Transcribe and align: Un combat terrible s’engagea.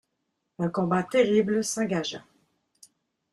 Un 0.57 0.69
combat 0.77 1.03
terrible 1.03 1.61
s’engagea. 1.73 2.23